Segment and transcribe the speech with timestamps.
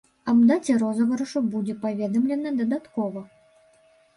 [0.31, 3.21] Аб даце розыгрышу будзе паведамлена дадаткова.